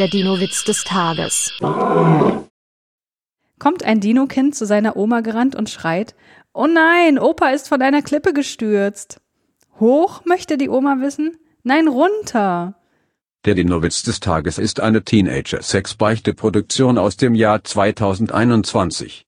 [0.00, 1.52] Der Dino-Witz des Tages.
[3.60, 6.16] Kommt ein Dino-Kind zu seiner Oma gerannt und schreit,
[6.52, 9.20] Oh nein, Opa ist von einer Klippe gestürzt.
[9.78, 11.36] Hoch, möchte die Oma wissen?
[11.62, 12.74] Nein, runter.
[13.44, 19.22] Der Dino-Witz des Tages ist eine Teenager-Sex-Beichte-Produktion aus dem Jahr 2021.